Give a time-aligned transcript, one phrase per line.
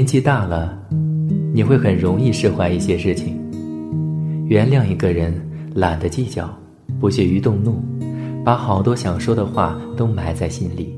[0.00, 0.82] 年纪大了，
[1.52, 3.36] 你会很容易释怀一些事情，
[4.46, 5.34] 原谅一个人，
[5.74, 6.48] 懒得计较，
[6.98, 7.82] 不屑于动怒，
[8.42, 10.96] 把好多想说的话都埋在心里。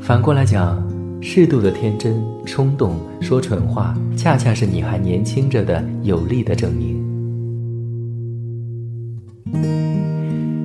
[0.00, 0.82] 反过来讲，
[1.22, 6.98] 适度的天真、冲动、说蠢话，恰恰是你还年轻着的有力的证明。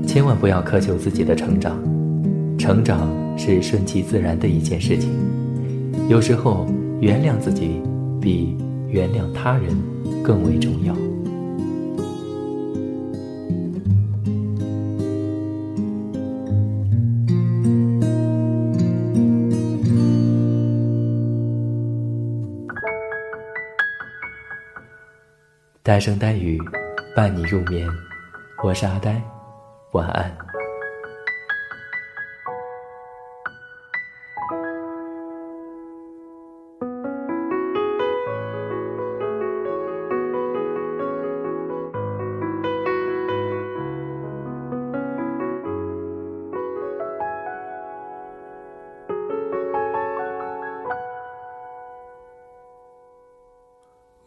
[0.08, 1.78] 千万不要苛求自己的成长，
[2.58, 5.12] 成长是顺其自然的一件事情。
[6.10, 6.68] 有时候，
[7.00, 7.82] 原谅自己
[8.22, 8.58] 比
[8.90, 9.76] 原谅他人
[10.24, 10.94] 更为重要。
[25.82, 26.58] 呆声呆语，
[27.16, 27.88] 伴你入眠。
[28.64, 29.22] 我是阿呆。
[29.92, 30.53] 晚安。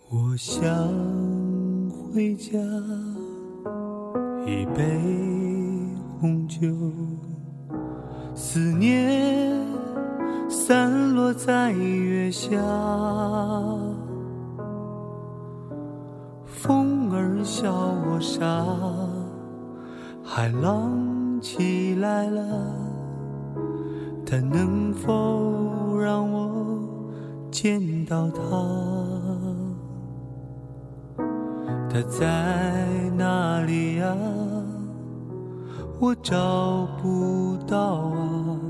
[0.09, 0.67] 我想
[2.15, 2.59] 回家，
[4.47, 4.99] 一杯。
[6.19, 6.67] 红酒，
[8.35, 9.53] 思念
[10.49, 12.51] 散落在月下，
[16.45, 18.65] 风儿笑我傻，
[20.23, 20.91] 海浪
[21.41, 22.43] 起来了，
[24.25, 26.89] 它能否让我
[27.51, 28.41] 见到他？
[31.89, 34.17] 他在哪里呀？
[35.99, 38.61] 我找不到啊，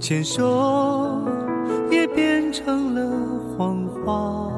[0.00, 1.20] 牵手
[1.90, 3.02] 也变成了
[3.56, 4.50] 谎话，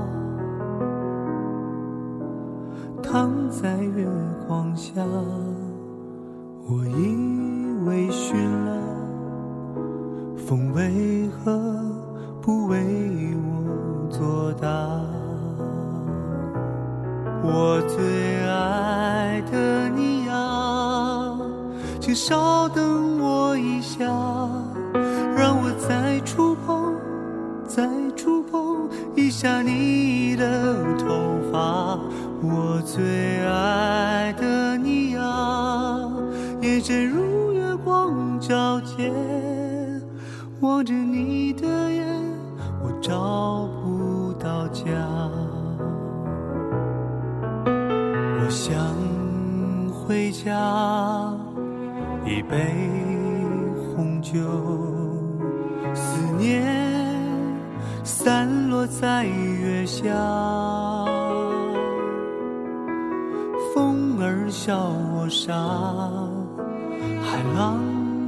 [3.03, 4.07] 躺在月
[4.47, 5.03] 光下，
[6.69, 7.17] 我以
[7.87, 8.35] 为倦
[8.65, 8.79] 了，
[10.37, 11.59] 风为何
[12.41, 14.69] 不为我作答？
[17.43, 21.37] 我最爱的你啊。
[21.99, 24.05] 请稍等我一下，
[25.79, 26.95] 再触碰，
[27.67, 31.99] 再触碰一下你的头发。
[32.43, 36.11] 我最爱的你啊，
[36.63, 39.13] 眼神如月光皎洁，
[40.61, 42.07] 望着你的眼，
[42.83, 44.85] 我找不到家。
[47.67, 48.75] 我想
[49.93, 51.33] 回家。
[52.27, 52.57] 一杯
[53.95, 54.39] 红酒，
[55.95, 56.65] 思念
[58.05, 60.05] 散落在月下，
[63.75, 64.77] 风儿笑
[65.15, 65.55] 我傻，
[67.23, 67.79] 海浪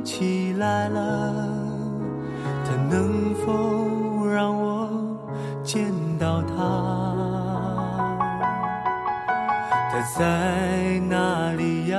[0.04, 1.32] 起来了，
[2.64, 4.88] 它能否让我
[5.62, 6.54] 见到他？
[9.90, 11.98] 他在哪里呀？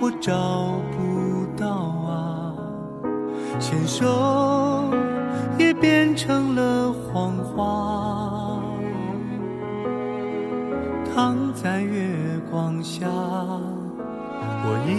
[0.00, 0.80] 我找，
[3.70, 4.90] 牵手
[5.56, 8.60] 也变成了谎话，
[11.14, 12.10] 躺在月
[12.50, 13.06] 光下，
[14.64, 14.90] 我以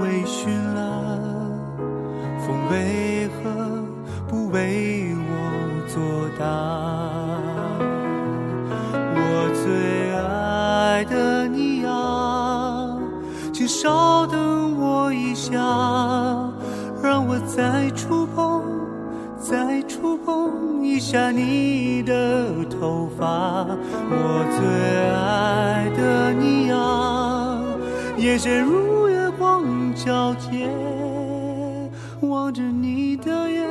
[0.00, 0.78] 为倦了，
[2.38, 3.82] 风为何
[4.28, 5.09] 不为
[17.30, 18.60] 我再触碰，
[19.38, 23.64] 再触碰一下你的头发。
[24.10, 24.66] 我最
[25.14, 27.62] 爱的你啊，
[28.18, 29.62] 眼神如月光
[29.94, 30.68] 皎洁，
[32.22, 33.64] 望着你的眼，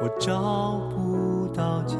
[0.00, 1.96] 我找不到家。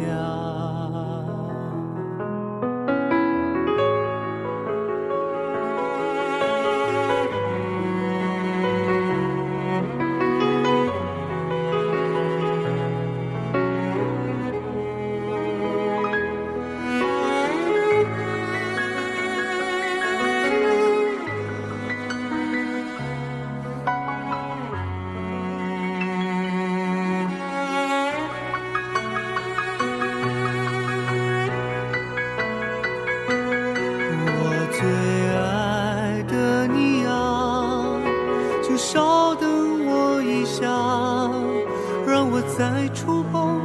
[42.37, 43.63] 我再触碰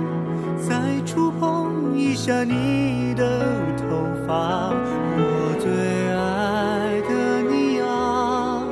[0.57, 3.45] 再触碰一下你的
[3.75, 3.83] 头
[4.25, 5.69] 发我最
[6.15, 8.63] 爱的你呀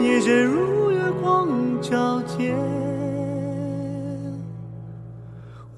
[0.00, 1.48] 夜深如月光
[1.82, 2.54] 皎洁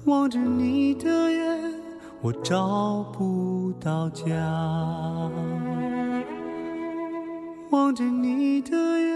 [0.05, 1.73] 望着你的眼
[2.21, 4.23] 我找不到家。
[7.73, 9.12] 望着你的眼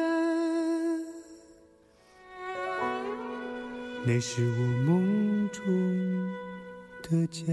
[4.08, 6.32] 那是我梦中
[7.04, 7.44] 的家。